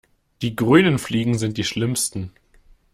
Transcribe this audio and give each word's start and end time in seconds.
Die 0.41 0.55
grünen 0.55 0.97
Fliegen 0.97 1.37
sind 1.37 1.57
die 1.59 1.63
schlimmsten. 1.63 2.31